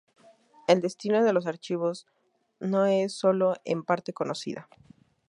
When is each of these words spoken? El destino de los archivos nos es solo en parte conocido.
El 0.67 0.81
destino 0.81 1.23
de 1.23 1.31
los 1.31 1.45
archivos 1.45 2.07
nos 2.59 2.89
es 2.89 3.13
solo 3.13 3.53
en 3.65 3.83
parte 3.83 4.13
conocido. 4.13 4.63